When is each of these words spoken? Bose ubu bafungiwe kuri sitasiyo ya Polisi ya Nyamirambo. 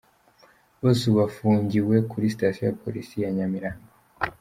Bose 0.81 1.01
ubu 1.05 1.17
bafungiwe 1.21 1.95
kuri 2.11 2.33
sitasiyo 2.33 2.63
ya 2.67 2.77
Polisi 2.83 3.15
ya 3.23 3.29
Nyamirambo. 3.35 3.87